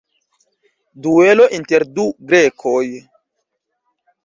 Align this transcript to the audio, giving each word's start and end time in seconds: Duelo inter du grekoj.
Duelo 1.07 1.45
inter 1.59 1.85
du 1.99 2.07
grekoj. 2.33 2.83